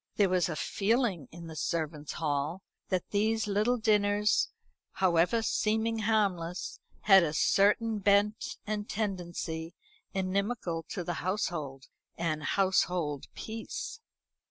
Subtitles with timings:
[0.15, 4.49] There was a feeling in the servants' hall that these little dinners,
[4.93, 9.75] however seeming harmless, had a certain bent and tendency
[10.11, 11.85] inimical to the household,
[12.17, 13.99] and household peace.